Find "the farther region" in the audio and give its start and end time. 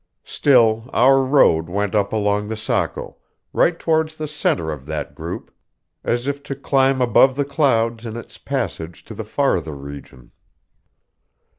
9.13-10.31